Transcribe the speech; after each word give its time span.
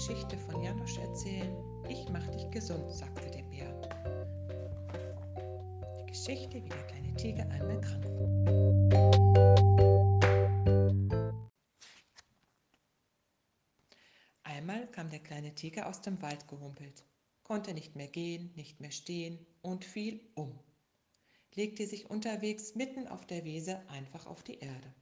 Geschichte 0.00 0.38
von 0.38 0.62
Janosch 0.62 0.96
erzählen. 0.96 1.54
Ich 1.86 2.08
mach 2.08 2.26
dich 2.28 2.50
gesund, 2.50 2.90
sagte 2.90 3.30
der 3.30 3.42
Bär. 3.42 3.70
Die 6.00 6.06
Geschichte, 6.06 6.64
wie 6.64 6.70
der 6.70 6.86
kleine 6.86 7.14
Tiger 7.16 7.46
einmal 7.50 7.78
krank 7.82 8.06
war. 8.06 8.30
Einmal 14.42 14.90
kam 14.90 15.10
der 15.10 15.18
kleine 15.18 15.54
Tiger 15.54 15.86
aus 15.86 16.00
dem 16.00 16.22
Wald 16.22 16.48
gehumpelt, 16.48 17.04
konnte 17.42 17.74
nicht 17.74 17.94
mehr 17.94 18.08
gehen, 18.08 18.54
nicht 18.56 18.80
mehr 18.80 18.92
stehen 18.92 19.46
und 19.60 19.84
fiel 19.84 20.26
um, 20.34 20.58
legte 21.54 21.86
sich 21.86 22.08
unterwegs 22.08 22.74
mitten 22.74 23.06
auf 23.06 23.26
der 23.26 23.44
Wiese 23.44 23.86
einfach 23.90 24.24
auf 24.24 24.42
die 24.44 24.60
Erde. 24.60 24.94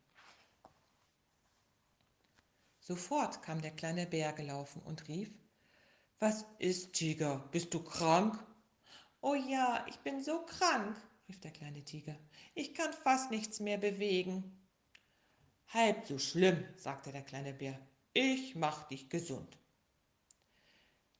Sofort 2.89 3.43
kam 3.43 3.61
der 3.61 3.73
kleine 3.73 4.07
Bär 4.07 4.33
gelaufen 4.33 4.81
und 4.81 5.09
rief, 5.09 5.31
Was 6.21 6.47
ist, 6.59 6.95
Tiger? 6.95 7.47
Bist 7.53 7.75
du 7.75 7.83
krank? 7.85 8.43
Oh 9.21 9.35
ja, 9.35 9.85
ich 9.91 9.99
bin 9.99 10.25
so 10.25 10.41
krank, 10.47 10.97
rief 11.29 11.39
der 11.39 11.51
kleine 11.51 11.85
Tiger. 11.85 12.19
Ich 12.55 12.73
kann 12.73 12.91
fast 12.95 13.31
nichts 13.31 13.61
mehr 13.61 13.77
bewegen. 13.77 14.59
Halb 15.67 16.07
so 16.07 16.19
schlimm, 16.19 16.65
sagte 16.77 17.13
der 17.13 17.21
kleine 17.21 17.53
Bär. 17.53 17.79
Ich 18.15 18.55
mach 18.55 18.89
dich 18.89 19.11
gesund. 19.11 19.59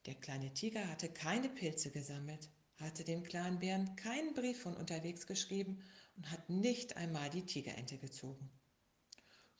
Der 0.07 0.15
kleine 0.15 0.55
Tiger 0.55 0.89
hatte 0.89 1.11
keine 1.11 1.51
Pilze 1.51 1.91
gesammelt, 1.91 2.49
hatte 2.77 3.05
dem 3.05 3.23
kleinen 3.25 3.59
Bären 3.59 3.95
keinen 3.95 4.33
Brief 4.33 4.63
von 4.63 4.75
unterwegs 4.75 5.27
geschrieben 5.27 5.85
und 6.17 6.31
hat 6.31 6.49
nicht 6.49 6.97
einmal 6.97 7.29
die 7.29 7.45
Tigerente 7.45 7.99
gezogen. 7.99 8.49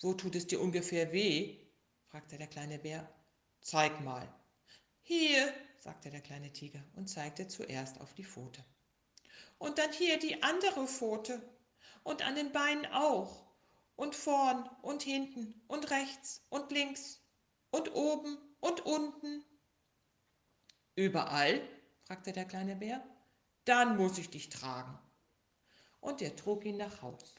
Wo 0.01 0.15
tut 0.15 0.37
es 0.37 0.47
dir 0.47 0.63
ungefähr 0.63 1.13
weh? 1.13 1.68
Fragte 2.09 2.39
der 2.39 2.47
kleine 2.47 2.79
Bär. 2.79 3.07
Zeig 3.61 4.01
mal. 4.01 4.27
Hier, 5.03 5.53
sagte 5.79 6.11
der 6.11 6.21
kleine 6.21 6.53
Tiger 6.53 6.83
und 6.97 7.09
zeigte 7.09 7.49
zuerst 7.49 8.01
auf 8.01 8.15
die 8.15 8.25
Pfote. 8.25 8.65
Und 9.59 9.79
dann 9.79 9.93
hier 9.93 10.19
die 10.19 10.43
andere 10.43 10.87
Pfote. 10.87 11.43
Und 12.05 12.27
an 12.27 12.35
den 12.35 12.53
Beinen 12.53 12.87
auch. 12.87 13.47
Und 13.97 14.15
vorn 14.15 14.69
und 14.83 15.03
hinten 15.03 15.61
und 15.67 15.91
rechts 15.91 16.43
und 16.51 16.71
links 16.71 17.21
und 17.71 17.95
oben 17.95 18.39
und 18.61 18.87
unten. 18.87 19.45
Überall? 20.95 21.61
fragte 22.05 22.33
der 22.33 22.45
kleine 22.45 22.77
Bär. 22.77 23.05
Dann 23.65 23.97
muss 23.97 24.19
ich 24.19 24.31
dich 24.31 24.49
tragen. 24.49 24.99
Und 26.01 26.23
er 26.23 26.35
trug 26.37 26.65
ihn 26.65 26.77
nach 26.77 27.03
Haus. 27.03 27.35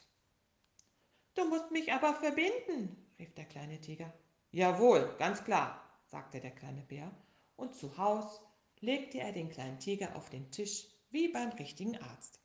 Du 1.34 1.44
musst 1.48 1.70
mich 1.70 1.92
aber 1.92 2.14
verbinden, 2.14 3.14
rief 3.18 3.34
der 3.34 3.46
kleine 3.46 3.80
Tiger. 3.80 4.12
Jawohl, 4.52 5.14
ganz 5.18 5.44
klar, 5.44 5.80
sagte 6.06 6.40
der 6.40 6.50
kleine 6.50 6.82
Bär, 6.82 7.10
und 7.56 7.74
zu 7.74 7.96
Haus 7.96 8.40
legte 8.80 9.20
er 9.20 9.32
den 9.32 9.48
kleinen 9.48 9.78
Tiger 9.78 10.16
auf 10.16 10.28
den 10.30 10.50
Tisch 10.50 10.88
wie 11.10 11.28
beim 11.28 11.50
richtigen 11.50 11.96
Arzt. 11.98 12.40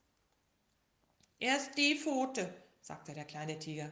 Erst 1.39 1.77
die 1.77 1.95
Pfote, 1.95 2.53
sagte 2.81 3.13
der 3.13 3.25
kleine 3.25 3.57
Tiger, 3.57 3.91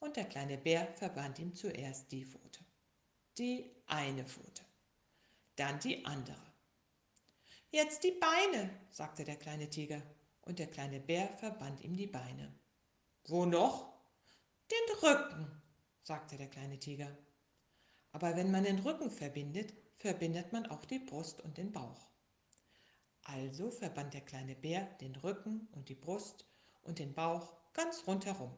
und 0.00 0.16
der 0.16 0.24
kleine 0.24 0.58
Bär 0.58 0.92
verband 0.94 1.38
ihm 1.38 1.54
zuerst 1.54 2.10
die 2.10 2.24
Pfote. 2.24 2.64
Die 3.38 3.70
eine 3.86 4.24
Pfote, 4.24 4.62
dann 5.56 5.78
die 5.78 6.04
andere. 6.04 6.52
Jetzt 7.70 8.02
die 8.02 8.10
Beine, 8.10 8.70
sagte 8.90 9.24
der 9.24 9.36
kleine 9.36 9.70
Tiger, 9.70 10.02
und 10.42 10.58
der 10.58 10.66
kleine 10.66 10.98
Bär 10.98 11.28
verband 11.38 11.80
ihm 11.82 11.96
die 11.96 12.08
Beine. 12.08 12.52
Wo 13.26 13.46
noch? 13.46 13.92
Den 14.70 14.96
Rücken, 14.96 15.62
sagte 16.02 16.36
der 16.36 16.48
kleine 16.48 16.78
Tiger. 16.78 17.16
Aber 18.12 18.36
wenn 18.36 18.50
man 18.50 18.64
den 18.64 18.78
Rücken 18.78 19.10
verbindet, 19.10 19.72
verbindet 19.96 20.52
man 20.52 20.66
auch 20.66 20.84
die 20.84 20.98
Brust 20.98 21.40
und 21.40 21.56
den 21.56 21.72
Bauch. 21.72 22.06
Also 23.24 23.70
verband 23.70 24.14
der 24.14 24.20
kleine 24.20 24.54
Bär 24.54 24.84
den 25.00 25.16
Rücken 25.16 25.68
und 25.72 25.88
die 25.88 25.94
Brust 25.94 26.44
und 26.82 26.98
den 26.98 27.14
Bauch 27.14 27.54
ganz 27.72 28.06
rundherum. 28.06 28.54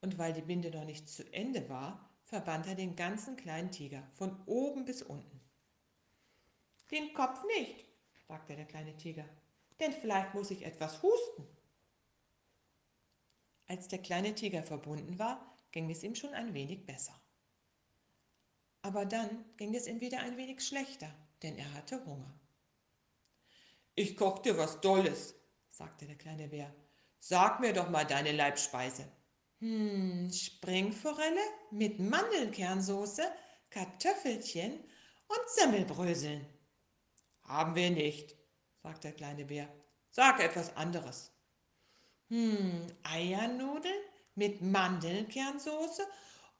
Und 0.00 0.18
weil 0.18 0.32
die 0.32 0.42
Binde 0.42 0.70
noch 0.70 0.84
nicht 0.84 1.08
zu 1.08 1.30
Ende 1.32 1.68
war, 1.68 2.08
verband 2.22 2.66
er 2.66 2.74
den 2.74 2.94
ganzen 2.94 3.36
kleinen 3.36 3.70
Tiger 3.70 4.02
von 4.14 4.40
oben 4.46 4.84
bis 4.84 5.02
unten. 5.02 5.40
Den 6.90 7.12
Kopf 7.12 7.44
nicht, 7.56 7.84
sagte 8.28 8.54
der 8.54 8.66
kleine 8.66 8.96
Tiger, 8.96 9.24
denn 9.80 9.92
vielleicht 9.92 10.34
muss 10.34 10.50
ich 10.50 10.64
etwas 10.64 11.02
husten. 11.02 11.46
Als 13.66 13.88
der 13.88 13.98
kleine 13.98 14.34
Tiger 14.34 14.62
verbunden 14.62 15.18
war, 15.18 15.54
ging 15.72 15.90
es 15.90 16.02
ihm 16.02 16.14
schon 16.14 16.32
ein 16.32 16.54
wenig 16.54 16.86
besser. 16.86 17.20
Aber 18.82 19.04
dann 19.04 19.44
ging 19.56 19.74
es 19.74 19.86
ihm 19.86 20.00
wieder 20.00 20.20
ein 20.20 20.36
wenig 20.36 20.66
schlechter, 20.66 21.12
denn 21.42 21.56
er 21.56 21.72
hatte 21.74 22.04
Hunger. 22.04 22.38
Ich 23.94 24.16
koch 24.16 24.38
dir 24.38 24.56
was 24.56 24.80
Dolles, 24.80 25.34
sagte 25.70 26.06
der 26.06 26.16
kleine 26.16 26.48
Bär. 26.48 26.72
Sag 27.18 27.60
mir 27.60 27.72
doch 27.72 27.90
mal 27.90 28.04
deine 28.04 28.32
Leibspeise. 28.32 29.10
Hm, 29.58 30.30
Springforelle 30.32 31.40
mit 31.72 31.98
Mandelkernsoße, 31.98 33.22
Kartoffelchen 33.70 34.72
und 34.74 35.48
Semmelbröseln. 35.48 36.46
Haben 37.42 37.74
wir 37.74 37.90
nicht, 37.90 38.36
sagte 38.82 39.08
der 39.08 39.16
kleine 39.16 39.44
Bär. 39.44 39.68
Sag 40.10 40.38
etwas 40.40 40.76
anderes. 40.76 41.32
Hm, 42.28 42.86
Eiernudeln 43.02 44.00
mit 44.36 44.62
Mandelkernsoße 44.62 46.06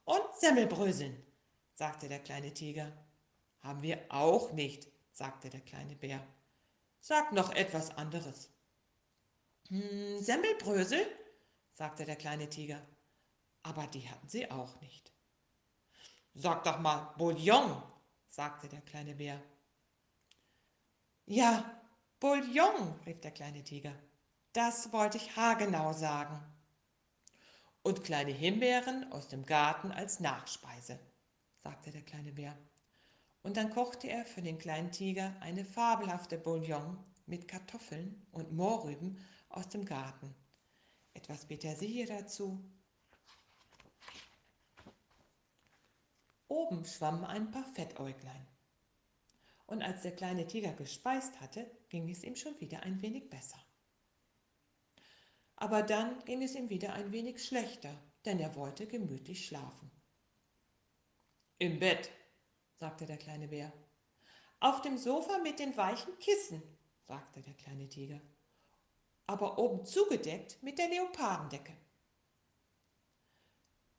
und 0.03 0.35
Semmelbröseln 0.39 1.28
sagte 1.79 2.09
der 2.09 2.19
kleine 2.19 2.53
Tiger. 2.53 2.91
Haben 3.61 3.81
wir 3.83 4.05
auch 4.09 4.51
nicht, 4.51 4.91
sagte 5.13 5.49
der 5.49 5.61
kleine 5.61 5.95
Bär. 5.95 6.21
Sag 6.99 7.31
noch 7.31 7.51
etwas 7.53 7.97
anderes. 7.97 8.49
Hm, 9.69 10.19
Semmelbrösel, 10.19 11.07
sagte 11.71 12.03
der 12.03 12.17
kleine 12.17 12.49
Tiger. 12.49 12.85
Aber 13.63 13.87
die 13.87 14.09
hatten 14.09 14.27
sie 14.27 14.51
auch 14.51 14.81
nicht. 14.81 15.13
Sag 16.33 16.65
doch 16.65 16.79
mal 16.79 17.13
Bouillon, 17.17 17.81
sagte 18.27 18.67
der 18.67 18.81
kleine 18.81 19.15
Bär. 19.15 19.41
Ja, 21.27 21.81
Bouillon, 22.19 22.99
rief 23.05 23.21
der 23.21 23.31
kleine 23.31 23.63
Tiger. 23.63 23.95
Das 24.51 24.91
wollte 24.91 25.15
ich 25.15 25.37
haargenau 25.37 25.93
sagen. 25.93 26.43
Und 27.83 28.03
kleine 28.03 28.31
Himbeeren 28.31 29.09
aus 29.13 29.29
dem 29.29 29.45
Garten 29.45 29.93
als 29.93 30.19
Nachspeise, 30.19 30.99
sagte 31.63 31.91
der 31.91 32.01
kleine 32.01 32.31
Bär. 32.31 32.57
Und 33.41 33.57
dann 33.57 33.69
kochte 33.69 34.09
er 34.09 34.25
für 34.25 34.41
den 34.41 34.57
kleinen 34.57 34.91
Tiger 34.91 35.35
eine 35.39 35.63
fabelhafte 35.63 36.37
Bouillon 36.37 36.97
mit 37.25 37.47
Kartoffeln 37.47 38.25
und 38.31 38.51
Mohrrüben 38.51 39.17
aus 39.49 39.69
dem 39.69 39.85
Garten. 39.85 40.35
Etwas 41.13 41.45
Petersilie 41.45 42.05
dazu. 42.05 42.63
Oben 46.47 46.85
schwammen 46.85 47.23
ein 47.23 47.51
paar 47.51 47.65
Fettäuglein. 47.65 48.47
Und 49.67 49.83
als 49.83 50.01
der 50.01 50.15
kleine 50.15 50.47
Tiger 50.47 50.73
gespeist 50.73 51.39
hatte, 51.39 51.69
ging 51.89 52.09
es 52.09 52.23
ihm 52.23 52.35
schon 52.35 52.59
wieder 52.59 52.81
ein 52.81 53.01
wenig 53.01 53.29
besser. 53.29 53.59
Aber 55.55 55.83
dann 55.83 56.23
ging 56.25 56.41
es 56.41 56.55
ihm 56.55 56.69
wieder 56.69 56.93
ein 56.93 57.11
wenig 57.11 57.43
schlechter, 57.43 57.93
denn 58.25 58.39
er 58.39 58.55
wollte 58.55 58.87
gemütlich 58.87 59.45
schlafen. 59.45 59.91
Im 61.61 61.77
Bett, 61.77 62.09
sagte 62.75 63.05
der 63.05 63.17
kleine 63.17 63.49
Bär. 63.49 63.73
Auf 64.61 64.81
dem 64.81 64.97
Sofa 64.97 65.39
mit 65.39 65.59
den 65.59 65.75
weichen 65.75 66.17
Kissen, 66.19 66.63
sagte 67.05 67.41
der 67.41 67.53
kleine 67.53 67.89
Tiger. 67.89 68.21
Aber 69.27 69.59
oben 69.59 69.85
zugedeckt 69.85 70.63
mit 70.63 70.79
der 70.79 70.87
Leopardendecke. 70.87 71.75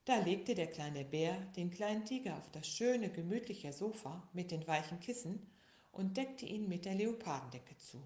Da 0.07 0.21
legte 0.21 0.55
der 0.55 0.69
kleine 0.69 1.05
Bär 1.05 1.39
den 1.55 1.71
kleinen 1.71 2.07
Tiger 2.07 2.39
auf 2.39 2.51
das 2.51 2.67
schöne, 2.67 3.13
gemütliche 3.13 3.75
Sofa 3.75 4.27
mit 4.33 4.53
den 4.53 4.67
weichen 4.67 4.99
Kissen 4.99 5.55
und 5.93 6.17
deckte 6.17 6.47
ihn 6.47 6.67
mit 6.67 6.87
der 6.87 6.95
Leopardendecke 6.95 7.77
zu. 7.77 8.03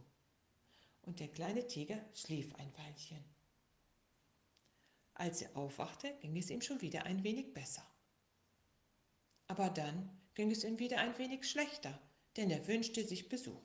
Und 1.02 1.20
der 1.20 1.28
kleine 1.28 1.64
Tiger 1.68 2.04
schlief 2.12 2.52
ein 2.56 2.76
Weilchen. 2.76 3.24
Als 5.14 5.42
er 5.42 5.56
aufwachte, 5.56 6.12
ging 6.20 6.36
es 6.36 6.50
ihm 6.50 6.60
schon 6.60 6.80
wieder 6.80 7.04
ein 7.04 7.22
wenig 7.22 7.54
besser. 7.54 7.86
Aber 9.46 9.70
dann 9.70 10.10
ging 10.34 10.50
es 10.50 10.64
ihm 10.64 10.78
wieder 10.78 10.98
ein 10.98 11.16
wenig 11.18 11.48
schlechter, 11.48 11.98
denn 12.36 12.50
er 12.50 12.66
wünschte 12.66 13.06
sich 13.06 13.28
Besuch. 13.28 13.62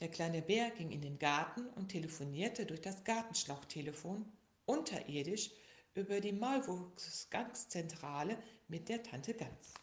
Der 0.00 0.10
kleine 0.10 0.42
Bär 0.42 0.70
ging 0.70 0.90
in 0.90 1.00
den 1.00 1.18
Garten 1.18 1.68
und 1.70 1.90
telefonierte 1.90 2.66
durch 2.66 2.80
das 2.80 3.04
Gartenschlauchtelefon 3.04 4.30
unterirdisch 4.66 5.50
über 5.94 6.20
die 6.20 6.32
Maulwurfsgangszentrale 6.32 8.36
mit 8.68 8.88
der 8.88 9.02
Tante 9.02 9.34
Gans. 9.34 9.74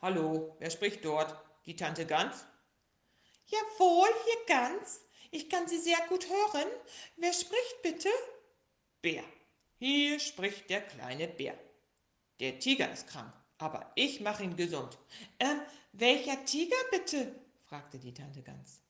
Hallo, 0.00 0.54
wer 0.60 0.70
spricht 0.70 1.04
dort? 1.04 1.34
Die 1.66 1.74
Tante 1.74 2.06
Gans? 2.06 2.44
Jawohl, 3.46 4.08
hier 4.24 4.46
Gans. 4.46 5.00
Ich 5.30 5.50
kann 5.50 5.66
Sie 5.66 5.78
sehr 5.78 5.98
gut 6.08 6.28
hören. 6.28 6.68
Wer 7.16 7.32
spricht 7.32 7.82
bitte? 7.82 8.08
Bär. 9.02 9.24
Hier 9.80 10.18
spricht 10.18 10.70
der 10.70 10.80
kleine 10.80 11.28
Bär. 11.28 11.56
Der 12.40 12.58
Tiger 12.58 12.90
ist 12.90 13.06
krank, 13.06 13.32
aber 13.58 13.92
ich 13.94 14.20
mache 14.20 14.42
ihn 14.42 14.56
gesund. 14.56 14.98
Ähm, 15.38 15.60
welcher 15.92 16.44
Tiger 16.44 16.76
bitte? 16.90 17.32
fragte 17.62 17.96
die 18.00 18.12
Tante 18.12 18.42
Gans. 18.42 18.82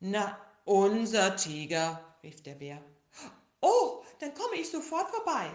Na, 0.00 0.38
unser 0.66 1.36
Tiger, 1.36 2.18
rief 2.22 2.42
der 2.42 2.56
Bär. 2.56 2.84
Oh, 3.62 4.04
dann 4.20 4.34
komme 4.34 4.56
ich 4.56 4.70
sofort 4.70 5.08
vorbei. 5.10 5.50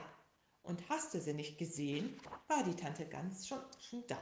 Und 0.63 0.89
hast 0.89 1.13
du 1.13 1.21
sie 1.21 1.33
nicht 1.33 1.59
gesehen, 1.59 2.19
war 2.47 2.63
die 2.63 2.75
Tante 2.75 3.05
Gans 3.05 3.47
schon, 3.47 3.61
schon 3.87 4.03
da. 4.07 4.17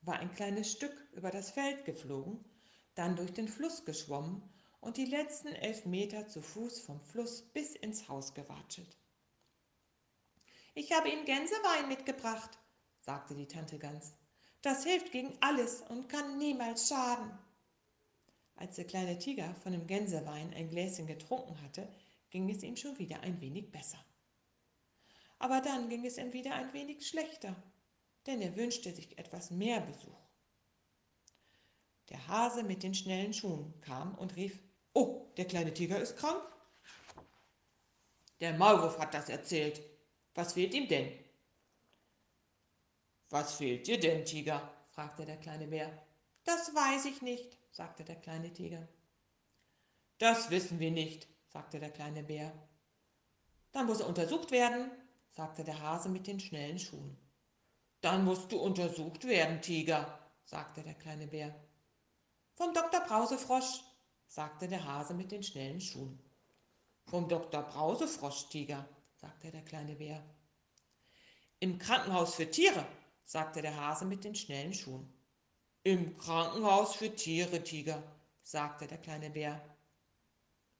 War 0.00 0.20
ein 0.20 0.32
kleines 0.34 0.72
Stück 0.72 1.06
über 1.12 1.30
das 1.30 1.50
Feld 1.50 1.84
geflogen, 1.84 2.42
dann 2.94 3.16
durch 3.16 3.34
den 3.34 3.48
Fluss 3.48 3.84
geschwommen 3.84 4.42
und 4.80 4.96
die 4.96 5.04
letzten 5.04 5.48
elf 5.48 5.84
Meter 5.84 6.26
zu 6.26 6.40
Fuß 6.40 6.80
vom 6.80 7.00
Fluss 7.00 7.42
bis 7.42 7.74
ins 7.74 8.08
Haus 8.08 8.34
gewatschelt. 8.34 8.96
Ich 10.74 10.92
habe 10.92 11.10
Ihnen 11.10 11.24
Gänsewein 11.24 11.88
mitgebracht, 11.88 12.58
sagte 13.00 13.34
die 13.34 13.48
Tante 13.48 13.78
Gans. 13.78 14.14
Das 14.62 14.84
hilft 14.84 15.12
gegen 15.12 15.36
alles 15.40 15.82
und 15.82 16.08
kann 16.08 16.38
niemals 16.38 16.88
schaden. 16.88 17.30
Als 18.56 18.76
der 18.76 18.86
kleine 18.86 19.18
Tiger 19.18 19.54
von 19.56 19.72
dem 19.72 19.86
Gänsewein 19.86 20.52
ein 20.54 20.68
Gläschen 20.68 21.06
getrunken 21.06 21.60
hatte, 21.62 21.88
ging 22.30 22.48
es 22.50 22.62
ihm 22.62 22.76
schon 22.76 22.98
wieder 22.98 23.20
ein 23.20 23.40
wenig 23.40 23.70
besser. 23.70 23.98
Aber 25.38 25.60
dann 25.60 25.88
ging 25.88 26.04
es 26.04 26.18
ihm 26.18 26.32
wieder 26.32 26.54
ein 26.54 26.72
wenig 26.72 27.06
schlechter, 27.08 27.56
denn 28.26 28.42
er 28.42 28.56
wünschte 28.56 28.94
sich 28.94 29.18
etwas 29.18 29.50
mehr 29.50 29.80
Besuch. 29.80 30.20
Der 32.10 32.28
Hase 32.28 32.62
mit 32.62 32.82
den 32.82 32.94
schnellen 32.94 33.32
Schuhen 33.32 33.80
kam 33.80 34.14
und 34.16 34.36
rief, 34.36 34.60
Oh, 34.92 35.26
der 35.36 35.46
kleine 35.46 35.72
Tiger 35.72 36.00
ist 36.00 36.16
krank? 36.16 36.42
Der 38.40 38.54
Maulwurf 38.54 38.98
hat 38.98 39.14
das 39.14 39.28
erzählt. 39.28 39.82
Was 40.34 40.54
fehlt 40.54 40.74
ihm 40.74 40.88
denn? 40.88 41.12
Was 43.28 43.54
fehlt 43.54 43.86
dir 43.86 44.00
denn, 44.00 44.24
Tiger? 44.24 44.74
fragte 44.90 45.24
der 45.24 45.36
kleine 45.36 45.68
Bär. 45.68 45.90
Das 46.44 46.74
weiß 46.74 47.04
ich 47.04 47.22
nicht, 47.22 47.56
sagte 47.70 48.04
der 48.04 48.16
kleine 48.16 48.52
Tiger. 48.52 48.88
Das 50.18 50.50
wissen 50.50 50.80
wir 50.80 50.90
nicht, 50.90 51.28
sagte 51.48 51.78
der 51.78 51.90
kleine 51.90 52.22
Bär. 52.22 52.52
Dann 53.72 53.86
muss 53.86 54.00
er 54.00 54.08
untersucht 54.08 54.50
werden, 54.50 54.90
sagte 55.30 55.62
der 55.64 55.80
Hase 55.80 56.08
mit 56.08 56.26
den 56.26 56.40
schnellen 56.40 56.78
Schuhen. 56.78 57.16
Dann 58.00 58.24
musst 58.24 58.50
du 58.50 58.58
untersucht 58.58 59.26
werden, 59.26 59.60
Tiger, 59.60 60.18
sagte 60.44 60.82
der 60.82 60.94
kleine 60.94 61.26
Bär. 61.26 61.54
Vom 62.54 62.74
Dr. 62.74 63.00
Brausefrosch, 63.00 63.82
sagte 64.30 64.68
der 64.68 64.84
Hase 64.84 65.12
mit 65.12 65.32
den 65.32 65.42
schnellen 65.42 65.80
Schuhen. 65.80 66.16
Vom 67.06 67.28
Dr. 67.28 67.62
Brausefrosch, 67.62 68.48
Tiger, 68.48 68.88
sagte 69.16 69.50
der 69.50 69.62
kleine 69.62 69.96
Bär. 69.96 70.22
Im 71.58 71.78
Krankenhaus 71.78 72.36
für 72.36 72.48
Tiere, 72.48 72.86
sagte 73.24 73.60
der 73.60 73.76
Hase 73.76 74.04
mit 74.04 74.22
den 74.22 74.36
schnellen 74.36 74.72
Schuhen. 74.72 75.12
Im 75.82 76.16
Krankenhaus 76.16 76.94
für 76.94 77.12
Tiere, 77.12 77.64
Tiger, 77.64 78.04
sagte 78.44 78.86
der 78.86 78.98
kleine 78.98 79.30
Bär. 79.30 79.60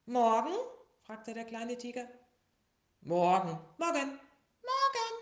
Morgen? 0.07 0.55
fragte 1.03 1.35
der 1.35 1.45
kleine 1.45 1.77
Tiger. 1.77 2.07
Morgen, 3.01 3.59
morgen, 3.79 4.11
morgen, 4.63 5.15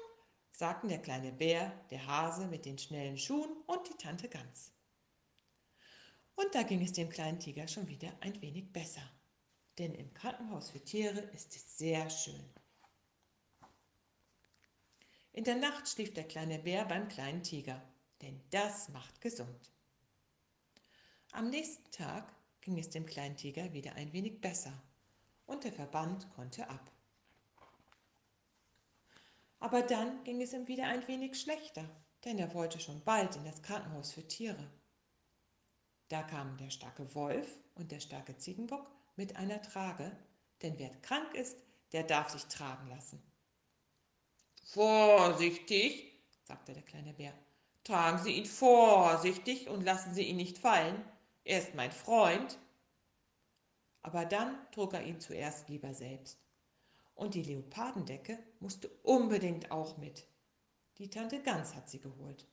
sagten 0.53 0.89
der 0.89 1.01
kleine 1.01 1.33
Bär, 1.33 1.73
der 1.91 2.07
Hase 2.07 2.47
mit 2.47 2.67
den 2.67 2.77
schnellen 2.77 3.17
Schuhen 3.17 3.57
und 3.67 3.89
die 3.89 3.97
Tante 3.97 4.29
Gans. 4.29 4.73
Und 6.39 6.55
da 6.55 6.63
ging 6.63 6.85
es 6.85 6.93
dem 6.93 7.09
kleinen 7.09 7.41
Tiger 7.41 7.67
schon 7.67 7.89
wieder 7.89 8.13
ein 8.21 8.41
wenig 8.41 8.73
besser, 8.73 9.03
denn 9.77 9.93
im 9.97 10.15
Krankenhaus 10.15 10.71
für 10.71 10.79
Tiere 10.79 11.19
ist 11.19 11.57
es 11.57 11.77
sehr 11.79 12.09
schön. 12.11 12.49
In 15.33 15.43
der 15.43 15.57
Nacht 15.57 15.89
schlief 15.89 16.15
der 16.15 16.23
kleine 16.23 16.61
Bär 16.61 16.85
beim 16.85 17.09
kleinen 17.09 17.43
Tiger, 17.43 17.83
denn 18.23 18.41
das 18.51 18.89
macht 18.91 19.21
gesund. 19.21 19.73
Am 21.33 21.51
nächsten 21.51 21.91
Tag 21.91 22.33
ging 22.61 22.79
es 22.79 22.89
dem 22.89 23.05
kleinen 23.05 23.37
Tiger 23.37 23.73
wieder 23.73 23.97
ein 23.97 24.13
wenig 24.13 24.41
besser 24.41 24.73
und 25.47 25.65
der 25.65 25.73
Verband 25.73 26.31
konnte 26.37 26.71
ab. 26.71 26.93
Aber 29.59 29.83
dann 29.83 30.23
ging 30.23 30.41
es 30.41 30.53
ihm 30.53 30.69
wieder 30.69 30.87
ein 30.87 31.05
wenig 31.09 31.41
schlechter, 31.41 31.85
denn 32.25 32.39
er 32.39 32.55
wollte 32.55 32.79
schon 32.79 33.03
bald 33.03 33.35
in 33.35 33.45
das 33.45 33.61
Krankenhaus 33.61 34.13
für 34.13 34.27
Tiere. 34.29 34.78
Da 36.09 36.23
kamen 36.23 36.57
der 36.57 36.71
starke 36.71 37.15
Wolf 37.15 37.59
und 37.75 37.93
der 37.93 38.01
starke 38.01 38.37
Ziegenbock 38.37 38.87
mit 39.17 39.37
einer 39.37 39.61
Trage, 39.61 40.11
denn 40.63 40.79
wer 40.79 40.91
krank 41.03 41.35
ist, 41.35 41.57
der 41.93 42.03
darf 42.03 42.31
sich 42.31 42.45
tragen 42.47 42.89
lassen. 42.89 43.23
Vorsichtig, 44.65 46.13
sagte 46.45 46.73
der 46.73 46.83
kleine 46.83 47.13
Bär. 47.13 47.33
Tragen 47.85 48.19
Sie 48.19 48.33
ihn 48.33 48.47
vorsichtig 48.47 49.69
und 49.69 49.83
lassen 49.83 50.13
Sie 50.15 50.25
ihn 50.25 50.37
nicht 50.37 50.59
fallen. 50.59 51.03
Er 51.45 51.59
ist 51.61 51.75
mein 51.75 51.93
Freund. 51.93 52.59
Aber 54.03 54.25
dann 54.25 54.59
trug 54.73 54.95
er 54.95 55.05
ihn 55.05 55.21
zuerst 55.21 55.69
lieber 55.69 55.95
selbst. 55.95 56.39
Und 57.15 57.35
die 57.35 57.43
Leopardendecke 57.43 58.39
musste 58.61 58.89
unbedingt 59.03 59.71
auch 59.71 59.97
mit. 59.97 60.27
Die 60.99 61.11
Tante 61.11 61.43
Gans 61.43 61.75
hat 61.75 61.89
sie 61.89 62.01
geholt. 62.01 62.47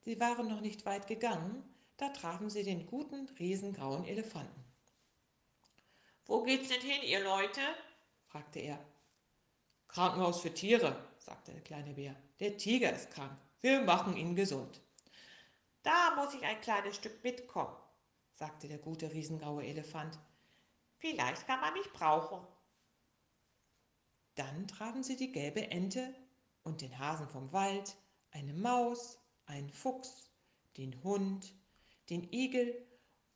Sie 0.00 0.18
waren 0.20 0.48
noch 0.48 0.60
nicht 0.60 0.84
weit 0.86 1.06
gegangen, 1.06 1.62
da 1.96 2.08
trafen 2.08 2.50
sie 2.50 2.64
den 2.64 2.86
guten, 2.86 3.28
riesengrauen 3.38 4.04
Elefanten. 4.04 4.64
Wo 6.26 6.42
geht's 6.42 6.68
denn 6.68 6.80
hin, 6.80 7.02
ihr 7.02 7.22
Leute? 7.22 7.60
fragte 8.26 8.58
er. 8.60 8.78
Krankenhaus 9.88 10.40
für 10.40 10.52
Tiere, 10.52 10.96
sagte 11.18 11.52
der 11.52 11.62
kleine 11.62 11.94
Bär. 11.94 12.16
Der 12.40 12.56
Tiger 12.56 12.92
ist 12.92 13.10
krank. 13.10 13.38
Wir 13.60 13.82
machen 13.82 14.16
ihn 14.16 14.34
gesund. 14.34 14.80
Da 15.82 16.14
muss 16.16 16.34
ich 16.34 16.42
ein 16.42 16.60
kleines 16.60 16.96
Stück 16.96 17.22
mitkommen, 17.22 17.76
sagte 18.32 18.68
der 18.68 18.78
gute 18.78 19.12
riesengraue 19.12 19.64
Elefant. 19.64 20.18
Vielleicht 20.96 21.46
kann 21.46 21.60
man 21.60 21.74
mich 21.74 21.92
brauchen. 21.92 22.44
Dann 24.34 24.66
trafen 24.66 25.02
sie 25.04 25.16
die 25.16 25.30
gelbe 25.30 25.70
Ente 25.70 26.12
und 26.64 26.80
den 26.80 26.98
Hasen 26.98 27.28
vom 27.28 27.52
Wald, 27.52 27.96
eine 28.30 28.54
Maus, 28.54 29.18
einen 29.46 29.70
Fuchs, 29.70 30.30
den 30.76 31.00
Hund, 31.04 31.54
den 32.10 32.32
Igel 32.32 32.86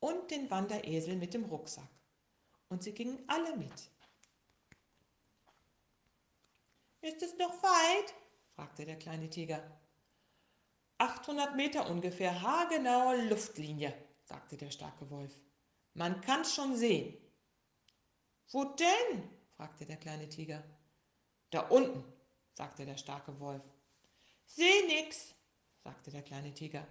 und 0.00 0.30
den 0.30 0.50
Wanderesel 0.50 1.16
mit 1.16 1.34
dem 1.34 1.44
Rucksack. 1.44 1.88
Und 2.68 2.82
sie 2.82 2.92
gingen 2.92 3.22
alle 3.26 3.56
mit. 3.56 3.90
Ist 7.00 7.22
es 7.22 7.36
noch 7.38 7.62
weit? 7.62 8.14
fragte 8.54 8.84
der 8.84 8.98
kleine 8.98 9.30
Tiger. 9.30 9.62
800 10.98 11.54
Meter 11.54 11.88
ungefähr, 11.88 12.42
haargenaue 12.42 13.28
Luftlinie, 13.28 13.94
sagte 14.24 14.56
der 14.56 14.70
starke 14.70 15.08
Wolf. 15.10 15.32
Man 15.94 16.20
kann's 16.20 16.54
schon 16.54 16.76
sehen. 16.76 17.16
Wo 18.50 18.64
denn? 18.64 19.30
fragte 19.50 19.86
der 19.86 19.96
kleine 19.96 20.28
Tiger. 20.28 20.62
Da 21.50 21.60
unten, 21.68 22.04
sagte 22.52 22.84
der 22.84 22.96
starke 22.96 23.38
Wolf. 23.40 23.62
Seh 24.46 24.86
nix, 24.86 25.34
sagte 25.84 26.10
der 26.10 26.22
kleine 26.22 26.52
Tiger. 26.52 26.86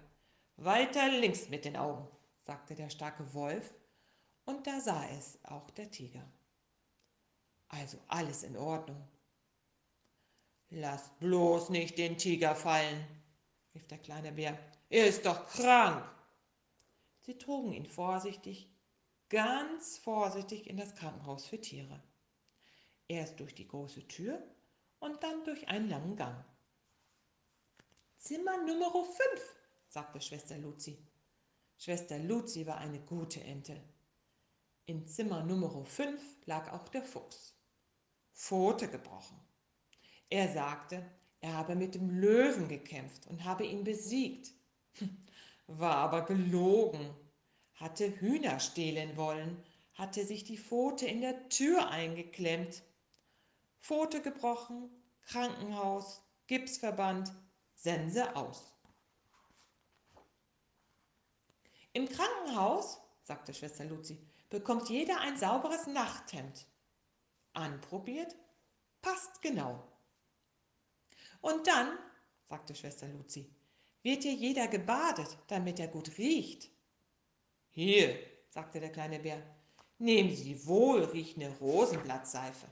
Weiter 0.58 1.08
links 1.08 1.48
mit 1.48 1.64
den 1.64 1.76
Augen, 1.76 2.06
sagte 2.44 2.74
der 2.74 2.90
starke 2.90 3.32
Wolf, 3.34 3.74
und 4.44 4.66
da 4.66 4.80
sah 4.80 5.06
es 5.08 5.38
auch 5.44 5.70
der 5.70 5.90
Tiger. 5.90 6.24
Also 7.68 7.98
alles 8.08 8.42
in 8.42 8.56
Ordnung, 8.56 9.08
Lass 10.70 11.08
bloß 11.18 11.70
nicht 11.70 11.96
den 11.96 12.18
Tiger 12.18 12.54
fallen, 12.54 13.06
rief 13.74 13.86
der 13.86 13.98
kleine 13.98 14.32
Bär. 14.32 14.58
Er 14.90 15.06
ist 15.06 15.24
doch 15.24 15.48
krank. 15.48 16.04
Sie 17.20 17.38
trugen 17.38 17.72
ihn 17.72 17.86
vorsichtig, 17.86 18.70
ganz 19.30 19.98
vorsichtig 19.98 20.66
in 20.68 20.76
das 20.76 20.94
Krankenhaus 20.94 21.46
für 21.46 21.60
Tiere. 21.60 22.02
Erst 23.06 23.40
durch 23.40 23.54
die 23.54 23.66
große 23.66 24.06
Tür 24.08 24.42
und 24.98 25.22
dann 25.22 25.42
durch 25.44 25.68
einen 25.68 25.88
langen 25.88 26.16
Gang. 26.16 26.44
Zimmer 28.18 28.58
Nummer 28.58 28.92
5, 28.92 29.57
sagte 29.88 30.20
Schwester 30.20 30.58
Luzi. 30.58 30.98
Schwester 31.76 32.18
Luzi 32.18 32.66
war 32.66 32.78
eine 32.78 33.00
gute 33.00 33.42
Ente. 33.42 33.80
In 34.86 35.06
Zimmer 35.06 35.42
Nummer 35.42 35.84
5 35.84 36.46
lag 36.46 36.72
auch 36.72 36.88
der 36.88 37.02
Fuchs. 37.02 37.54
Pfote 38.32 38.88
gebrochen. 38.88 39.38
Er 40.30 40.52
sagte, 40.52 41.04
er 41.40 41.54
habe 41.54 41.76
mit 41.76 41.94
dem 41.94 42.10
Löwen 42.10 42.68
gekämpft 42.68 43.26
und 43.26 43.44
habe 43.44 43.66
ihn 43.66 43.84
besiegt. 43.84 44.52
War 45.66 45.96
aber 45.96 46.24
gelogen, 46.24 47.14
hatte 47.74 48.20
Hühner 48.20 48.58
stehlen 48.58 49.16
wollen, 49.16 49.62
hatte 49.94 50.24
sich 50.24 50.44
die 50.44 50.58
Pfote 50.58 51.06
in 51.06 51.20
der 51.20 51.48
Tür 51.48 51.90
eingeklemmt. 51.90 52.82
Pfote 53.80 54.22
gebrochen, 54.22 54.90
Krankenhaus, 55.22 56.22
Gipsverband, 56.46 57.32
Sense 57.74 58.34
aus. 58.34 58.77
Im 61.98 62.08
Krankenhaus, 62.08 63.00
sagte 63.24 63.52
Schwester 63.52 63.84
Luzi, 63.84 64.24
bekommt 64.50 64.88
jeder 64.88 65.20
ein 65.20 65.36
sauberes 65.36 65.88
Nachthemd. 65.88 66.64
Anprobiert, 67.54 68.36
passt 69.02 69.42
genau. 69.42 69.82
Und 71.40 71.66
dann, 71.66 71.98
sagte 72.48 72.76
Schwester 72.76 73.08
Luzi, 73.08 73.50
wird 74.04 74.22
hier 74.22 74.34
jeder 74.34 74.68
gebadet, 74.68 75.38
damit 75.48 75.80
er 75.80 75.88
gut 75.88 76.18
riecht. 76.18 76.70
Hier, 77.70 78.16
sagte 78.48 78.78
der 78.78 78.92
kleine 78.92 79.18
Bär, 79.18 79.42
nehmen 79.98 80.36
Sie 80.36 80.44
die 80.44 80.66
wohlriechende 80.68 81.48
Rosenblattseife. 81.58 82.68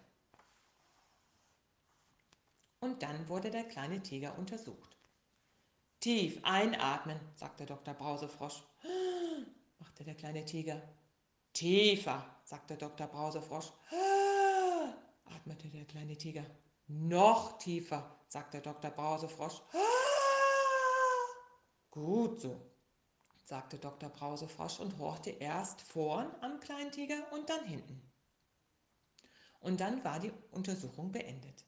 Und 2.79 3.03
dann 3.03 3.29
wurde 3.29 3.51
der 3.51 3.65
kleine 3.65 4.01
Tiger 4.01 4.39
untersucht. 4.39 4.97
Tief 5.99 6.39
einatmen, 6.45 7.19
sagte 7.35 7.67
Dr. 7.67 7.93
Brausefrosch. 7.93 8.63
Machte 9.97 10.05
der 10.05 10.15
kleine 10.15 10.45
Tiger. 10.45 10.83
Tiefer, 11.55 12.23
sagte 12.45 12.77
Dr. 12.77 13.07
Brausefrosch. 13.07 13.73
atmete 15.25 15.69
der 15.69 15.87
kleine 15.87 16.19
Tiger. 16.19 16.45
Noch 16.87 17.57
tiefer, 17.57 18.19
sagte 18.29 18.61
Dr. 18.61 18.91
Brausefrosch. 18.91 19.63
Gut 21.91 22.43
so, 22.43 22.61
sagte 23.47 23.79
Dr. 23.79 24.11
Brausefrosch 24.11 24.81
und 24.81 24.99
horchte 24.99 25.31
erst 25.31 25.81
vorn 25.81 26.31
am 26.43 26.61
kleinen 26.61 26.93
Tiger 26.93 27.33
und 27.33 27.49
dann 27.49 27.65
hinten. 27.65 28.13
Und 29.61 29.81
dann 29.81 30.05
war 30.05 30.21
die 30.21 30.33
Untersuchung 30.51 31.11
beendet. 31.11 31.65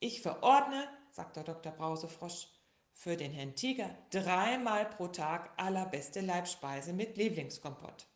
Ich 0.00 0.22
verordne, 0.22 0.88
sagte 1.12 1.44
Dr. 1.44 1.70
Brausefrosch, 1.70 2.48
für 2.92 3.16
den 3.16 3.32
Herrn 3.32 3.54
Tiger 3.54 3.96
dreimal 4.10 4.86
pro 4.86 5.08
Tag 5.08 5.50
allerbeste 5.56 6.20
Leibspeise 6.20 6.92
mit 6.92 7.16
Lieblingskompott. 7.16 8.06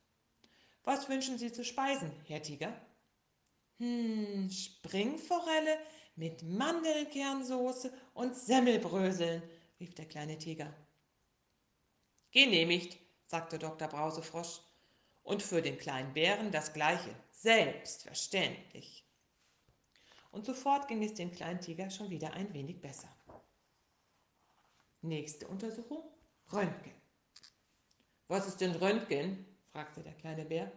Was 0.85 1.09
wünschen 1.09 1.39
Sie 1.39 1.53
zu 1.53 1.65
speisen, 1.65 2.13
Herr 2.27 2.43
Tiger? 2.43 2.73
Hm, 3.79 4.49
Springforelle 4.51 5.79
mit 6.15 6.43
Mandelkernsoße 6.43 7.93
und 8.15 8.35
Semmelbröseln, 8.35 9.43
rief 9.81 9.95
der 9.95 10.07
kleine 10.07 10.39
Tiger. 10.39 10.73
Genehmigt, 12.31 12.99
sagte 13.27 13.59
Dr. 13.59 13.89
Brausefrosch. 13.89 14.61
Und 15.23 15.43
für 15.43 15.61
den 15.61 15.77
kleinen 15.77 16.13
Bären 16.13 16.53
das 16.53 16.73
gleiche, 16.73 17.13
selbstverständlich. 17.33 19.05
Und 20.31 20.47
sofort 20.47 20.87
ging 20.87 21.03
es 21.03 21.15
dem 21.15 21.33
kleinen 21.33 21.61
Tiger 21.61 21.91
schon 21.91 22.11
wieder 22.11 22.33
ein 22.35 22.53
wenig 22.55 22.81
besser. 22.81 23.09
Nächste 25.07 25.47
Untersuchung, 25.47 26.03
Röntgen. 26.53 26.93
Was 28.27 28.49
ist 28.49 28.61
denn 28.61 28.73
Röntgen? 28.73 29.47
fragte 29.71 30.03
der 30.03 30.15
kleine 30.15 30.45
Bär. 30.45 30.73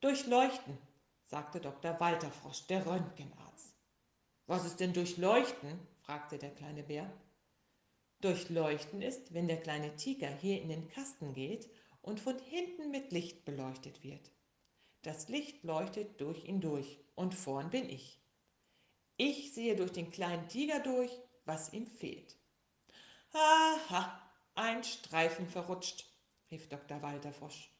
Durchleuchten, 0.00 0.76
sagte 1.24 1.58
Dr. 1.58 1.98
Walter 1.98 2.30
Frosch, 2.30 2.66
der 2.66 2.84
Röntgenarzt. 2.84 3.74
Was 4.46 4.66
ist 4.66 4.78
denn 4.78 4.92
Durchleuchten? 4.92 5.80
fragte 6.02 6.36
der 6.36 6.50
kleine 6.50 6.82
Bär. 6.82 7.10
Durchleuchten 8.20 9.00
ist, 9.00 9.32
wenn 9.32 9.48
der 9.48 9.62
kleine 9.62 9.96
Tiger 9.96 10.28
hier 10.28 10.60
in 10.60 10.68
den 10.68 10.88
Kasten 10.88 11.32
geht 11.32 11.70
und 12.02 12.20
von 12.20 12.38
hinten 12.40 12.90
mit 12.90 13.10
Licht 13.10 13.46
beleuchtet 13.46 14.04
wird. 14.04 14.30
Das 15.00 15.30
Licht 15.30 15.64
leuchtet 15.64 16.20
durch 16.20 16.44
ihn 16.44 16.60
durch 16.60 16.98
und 17.14 17.34
vorn 17.34 17.70
bin 17.70 17.88
ich. 17.88 18.20
Ich 19.16 19.54
sehe 19.54 19.76
durch 19.76 19.92
den 19.92 20.10
kleinen 20.10 20.46
Tiger 20.48 20.80
durch, 20.80 21.10
was 21.46 21.72
ihm 21.72 21.86
fehlt. 21.86 22.36
Aha, 23.32 24.20
ein 24.54 24.82
Streifen 24.82 25.46
verrutscht, 25.46 26.04
rief 26.50 26.68
Dr. 26.68 27.00
Walter 27.02 27.32
Frosch. 27.32 27.70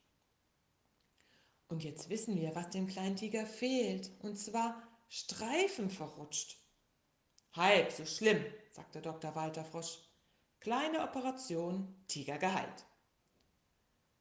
Und 1.69 1.83
jetzt 1.83 2.09
wissen 2.09 2.37
wir, 2.37 2.55
was 2.55 2.71
dem 2.71 2.87
kleinen 2.87 3.17
Tiger 3.17 3.47
fehlt, 3.47 4.11
und 4.21 4.37
zwar 4.37 4.83
Streifen 5.09 5.91
verrutscht. 5.91 6.57
Halb 7.53 7.91
so 7.91 8.07
schlimm, 8.07 8.45
sagte 8.71 9.03
Dr. 9.03 9.35
Walter 9.35 9.65
Frosch. 9.65 9.99
Kleine 10.61 11.03
Operation, 11.03 12.05
Tiger 12.07 12.39
geheilt. 12.39 12.87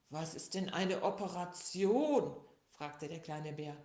Was 0.09 0.33
ist 0.33 0.55
denn 0.55 0.69
eine 0.69 1.03
Operation? 1.03 2.35
fragte 2.69 3.07
der 3.07 3.19
kleine 3.19 3.53
Bär. 3.53 3.77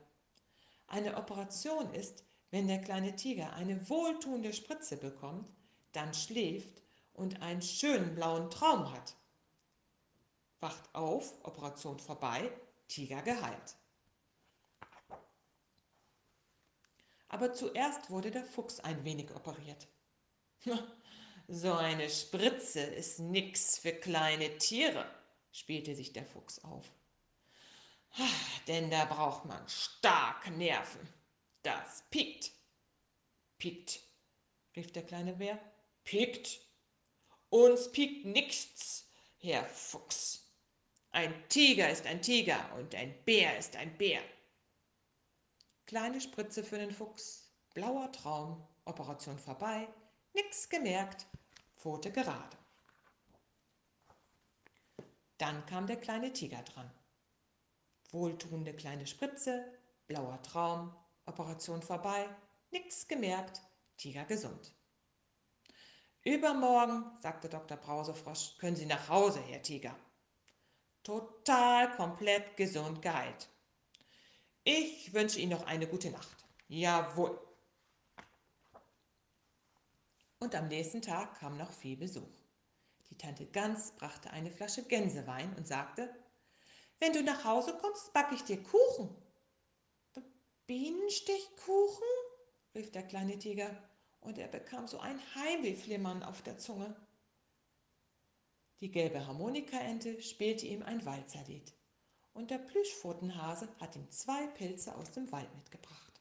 Eine 0.86 1.16
Operation 1.16 1.92
ist, 1.92 2.24
wenn 2.50 2.68
der 2.68 2.80
kleine 2.80 3.16
Tiger 3.16 3.52
eine 3.54 3.88
wohltuende 3.90 4.52
Spritze 4.52 4.96
bekommt, 4.96 5.48
dann 5.92 6.14
schläft 6.14 6.83
und 7.14 7.42
einen 7.42 7.62
schönen 7.62 8.14
blauen 8.14 8.50
Traum 8.50 8.92
hat. 8.92 9.16
Wacht 10.60 10.94
auf, 10.94 11.32
Operation 11.44 11.98
vorbei, 11.98 12.50
Tiger 12.88 13.22
geheilt. 13.22 13.76
Aber 17.28 17.52
zuerst 17.52 18.10
wurde 18.10 18.30
der 18.30 18.44
Fuchs 18.44 18.80
ein 18.80 19.04
wenig 19.04 19.34
operiert. 19.34 19.88
So 21.46 21.74
eine 21.74 22.08
Spritze 22.08 22.80
ist 22.80 23.18
nix 23.18 23.76
für 23.76 23.92
kleine 23.92 24.56
Tiere, 24.56 25.04
spielte 25.52 25.94
sich 25.94 26.14
der 26.14 26.24
Fuchs 26.24 26.64
auf. 26.64 26.90
Denn 28.66 28.90
da 28.90 29.04
braucht 29.04 29.44
man 29.44 29.68
stark 29.68 30.50
Nerven. 30.56 31.06
Das 31.62 32.02
piekt. 32.10 32.50
Piekt, 33.58 34.00
rief 34.74 34.90
der 34.92 35.04
kleine 35.04 35.34
Bär. 35.34 35.58
Piekt. 36.04 36.60
Uns 37.54 37.92
piekt 37.92 38.24
nichts, 38.24 39.06
Herr 39.38 39.64
Fuchs. 39.64 40.42
Ein 41.12 41.32
Tiger 41.48 41.88
ist 41.88 42.04
ein 42.04 42.20
Tiger 42.20 42.58
und 42.76 42.96
ein 42.96 43.14
Bär 43.24 43.56
ist 43.56 43.76
ein 43.76 43.96
Bär. 43.96 44.20
Kleine 45.86 46.20
Spritze 46.20 46.64
für 46.64 46.78
den 46.78 46.90
Fuchs, 46.90 47.48
blauer 47.72 48.10
Traum, 48.10 48.60
Operation 48.86 49.38
vorbei, 49.38 49.86
nix 50.32 50.68
gemerkt, 50.68 51.26
Pfote 51.76 52.10
gerade. 52.10 52.56
Dann 55.38 55.64
kam 55.66 55.86
der 55.86 56.00
kleine 56.00 56.32
Tiger 56.32 56.62
dran. 56.62 56.90
Wohltuende 58.10 58.74
kleine 58.74 59.06
Spritze, 59.06 59.64
blauer 60.08 60.42
Traum, 60.42 60.92
Operation 61.26 61.82
vorbei, 61.82 62.28
nix 62.72 63.06
gemerkt, 63.06 63.62
Tiger 63.96 64.24
gesund. 64.24 64.74
Übermorgen, 66.24 67.04
sagte 67.20 67.50
Dr. 67.50 67.76
Brausefrosch, 67.76 68.56
können 68.58 68.76
Sie 68.76 68.86
nach 68.86 69.08
Hause, 69.08 69.40
Herr 69.40 69.60
Tiger. 69.60 69.94
Total 71.02 71.94
komplett 71.96 72.56
gesund 72.56 73.02
geheilt. 73.02 73.48
Ich 74.64 75.12
wünsche 75.12 75.38
Ihnen 75.38 75.52
noch 75.52 75.66
eine 75.66 75.86
gute 75.86 76.10
Nacht. 76.10 76.46
Jawohl. 76.68 77.38
Und 80.40 80.54
am 80.54 80.68
nächsten 80.68 81.02
Tag 81.02 81.38
kam 81.38 81.58
noch 81.58 81.72
viel 81.72 81.98
Besuch. 81.98 82.34
Die 83.10 83.18
Tante 83.18 83.44
Gans 83.46 83.92
brachte 83.92 84.30
eine 84.30 84.50
Flasche 84.50 84.82
Gänsewein 84.82 85.54
und 85.56 85.68
sagte, 85.68 86.08
wenn 87.00 87.12
du 87.12 87.22
nach 87.22 87.44
Hause 87.44 87.76
kommst, 87.80 88.14
backe 88.14 88.34
ich 88.34 88.44
dir 88.44 88.62
Kuchen. 88.62 89.14
Bienenstichkuchen? 90.66 92.08
rief 92.74 92.90
der 92.92 93.02
kleine 93.02 93.38
Tiger, 93.38 93.70
und 94.24 94.38
er 94.38 94.48
bekam 94.48 94.88
so 94.88 94.98
ein 94.98 95.20
Heimwehflimmern 95.34 96.22
auf 96.22 96.42
der 96.42 96.58
Zunge. 96.58 96.96
Die 98.80 98.90
gelbe 98.90 99.26
Harmonikaente 99.26 100.20
spielte 100.20 100.66
ihm 100.66 100.82
ein 100.82 101.04
Walzerlied, 101.04 101.72
und 102.32 102.50
der 102.50 102.58
Plüschpfotenhase 102.58 103.68
hat 103.80 103.94
ihm 103.96 104.10
zwei 104.10 104.46
Pilze 104.48 104.94
aus 104.96 105.12
dem 105.12 105.30
Wald 105.30 105.54
mitgebracht. 105.54 106.20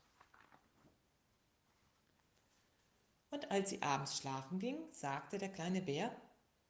Und 3.31 3.49
als 3.49 3.71
sie 3.71 3.81
abends 3.81 4.17
schlafen 4.17 4.59
ging, 4.59 4.77
sagte 4.91 5.39
der 5.39 5.51
kleine 5.51 5.81
Bär, 5.81 6.15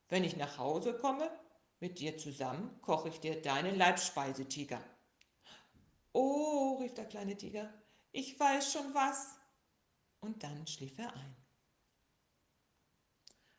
wenn 0.08 0.24
ich 0.24 0.38
nach 0.38 0.58
Hause 0.58 0.98
komme, 0.98 1.30
mit 1.80 2.00
dir 2.00 2.18
zusammen 2.18 2.80
koche 2.82 3.10
ich 3.10 3.20
dir 3.20 3.42
deine 3.42 3.72
Leibspeise, 3.72 4.48
Tiger. 4.48 4.82
Oh, 6.14 6.78
rief 6.80 6.94
der 6.94 7.06
kleine 7.06 7.36
Tiger, 7.36 7.74
ich 8.12 8.40
weiß 8.40 8.72
schon 8.72 8.94
was. 8.94 9.43
Und 10.24 10.42
dann 10.42 10.66
schlief 10.68 10.98
er 11.00 11.14
ein. 11.14 11.36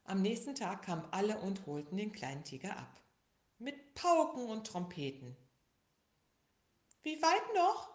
Am 0.05 0.23
nächsten 0.23 0.55
Tag 0.55 0.81
kamen 0.87 1.07
alle 1.11 1.37
und 1.41 1.67
holten 1.67 1.99
den 1.99 2.11
kleinen 2.11 2.43
Tiger 2.43 2.79
ab. 2.79 3.03
Mit 3.59 3.95
Pauken 3.95 4.49
und 4.49 4.67
Trompeten. 4.67 5.37
Wie 7.03 7.21
weit 7.21 7.55
noch? 7.55 7.91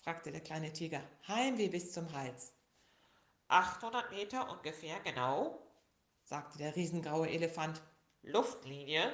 fragte 0.00 0.32
der 0.32 0.40
kleine 0.40 0.72
Tiger. 0.72 1.02
Heimweh 1.28 1.68
bis 1.68 1.92
zum 1.92 2.10
Hals. 2.14 2.54
800 3.48 4.10
Meter 4.10 4.50
ungefähr, 4.50 4.98
genau, 5.00 5.62
sagte 6.22 6.56
der 6.56 6.74
riesengraue 6.74 7.28
Elefant. 7.28 7.82
Luftlinie. 8.22 9.12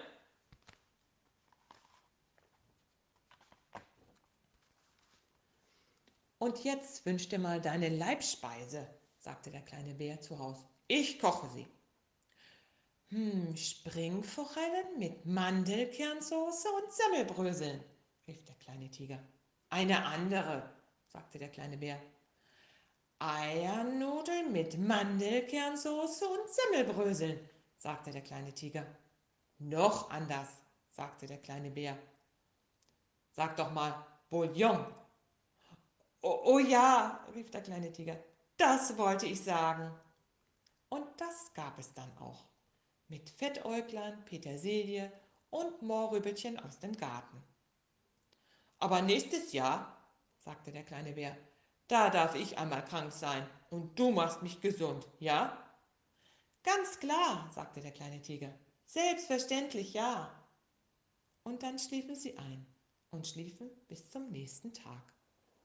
Und 6.39 6.63
jetzt 6.63 7.05
wünsch 7.07 7.29
dir 7.29 7.41
mal 7.41 7.61
deine 7.61 7.89
Leibspeise, 7.89 9.00
sagte 9.21 9.51
der 9.51 9.63
kleine 9.63 9.95
Bär 9.95 10.21
zu 10.21 10.39
Haus. 10.39 10.65
Ich 10.89 11.21
koche 11.21 11.49
sie. 11.51 11.67
Hm, 13.11 13.57
Springforellen 13.57 14.99
mit 14.99 15.27
Mandelkernsoße 15.27 16.69
und 16.69 16.93
Semmelbröseln, 16.93 17.85
rief 18.27 18.45
der 18.45 18.55
kleine 18.57 18.91
Tiger. 18.91 19.23
Eine 19.69 20.05
andere, 20.05 20.71
sagte 21.09 21.39
der 21.39 21.49
kleine 21.49 21.77
Bär. 21.77 22.01
Eiernudeln 23.19 24.53
mit 24.53 24.79
Mandelkernsoße 24.79 26.27
und 26.27 26.49
Semmelbröseln, 26.49 27.39
sagte 27.77 28.11
der 28.11 28.23
kleine 28.23 28.55
Tiger. 28.55 28.87
Noch 29.59 30.11
anders, 30.11 30.49
sagte 30.89 31.27
der 31.27 31.39
kleine 31.39 31.71
Bär. 31.71 31.99
Sag 33.33 33.57
doch 33.57 33.73
mal, 33.73 34.07
Bouillon. 34.31 34.87
Oh, 36.23 36.41
oh 36.45 36.59
ja, 36.59 37.27
rief 37.35 37.51
der 37.51 37.63
kleine 37.63 37.93
Tiger, 37.93 38.17
das 38.61 38.97
wollte 38.99 39.27
ich 39.27 39.43
sagen. 39.43 39.91
Und 40.91 41.07
das 41.17 41.53
gab 41.55 41.79
es 41.79 41.95
dann 41.95 42.17
auch. 42.19 42.45
Mit 43.09 43.31
Fettäuglein, 43.31 44.25
Petersilie 44.25 45.11
und 45.49 45.83
Mohrrübelchen 45.83 46.59
aus 46.61 46.79
dem 46.79 46.97
Garten. 46.97 47.43
Aber 48.79 49.03
nächstes 49.03 49.53
Jahr, 49.53 49.97
sagte 50.39 50.73
der 50.73 50.85
kleine 50.85 51.13
Bär, 51.13 51.37
da 51.89 52.11
darf 52.11 52.35
ich 52.35 52.59
einmal 52.59 52.85
krank 52.85 53.13
sein 53.13 53.49
und 53.71 53.99
du 53.99 54.11
machst 54.11 54.43
mich 54.43 54.61
gesund, 54.61 55.09
ja? 55.19 55.57
Ganz 56.63 57.01
klar, 57.01 57.51
sagte 57.55 57.81
der 57.81 57.93
kleine 57.93 58.21
Tiger. 58.21 58.53
Selbstverständlich 58.85 59.95
ja. 59.95 60.31
Und 61.43 61.63
dann 61.63 61.79
schliefen 61.79 62.15
sie 62.15 62.37
ein 62.37 62.67
und 63.11 63.27
schliefen 63.27 63.71
bis 63.89 64.11
zum 64.11 64.31
nächsten 64.31 64.73
Tag. 64.75 65.15